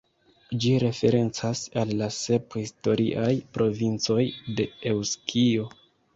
Ĝi 0.61 0.69
referencas 0.83 1.61
al 1.81 1.91
la 1.99 2.07
sep 2.15 2.57
historiaj 2.61 3.29
provincoj 3.59 4.19
de 4.59 4.69
Eŭskio. 4.95 5.71